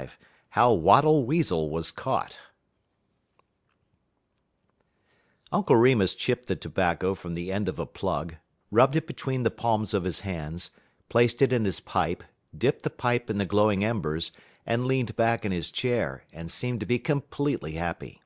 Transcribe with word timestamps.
LV 0.00 0.16
HOW 0.52 0.72
WATTLE 0.72 1.26
WEASEL 1.26 1.68
WAS 1.68 1.90
CAUGHT 1.90 2.40
Uncle 5.52 5.76
Remus 5.76 6.14
chipped 6.14 6.46
the 6.46 6.56
tobacco 6.56 7.14
from 7.14 7.34
the 7.34 7.52
end 7.52 7.68
of 7.68 7.78
a 7.78 7.84
plug, 7.84 8.36
rubbed 8.70 8.96
it 8.96 9.06
between 9.06 9.42
the 9.42 9.50
palms 9.50 9.92
of 9.92 10.04
his 10.04 10.20
hands, 10.20 10.70
placed 11.10 11.42
it 11.42 11.52
in 11.52 11.66
his 11.66 11.80
pipe, 11.80 12.24
dipped 12.56 12.82
the 12.82 12.88
pipe 12.88 13.28
in 13.28 13.36
the 13.36 13.44
glowing 13.44 13.84
embers, 13.84 14.32
and 14.64 14.86
leaned 14.86 15.16
back 15.16 15.44
in 15.44 15.52
his 15.52 15.70
chair, 15.70 16.24
and 16.32 16.50
seemed 16.50 16.80
to 16.80 16.86
be 16.86 16.98
completely 16.98 17.72
happy. 17.72 18.22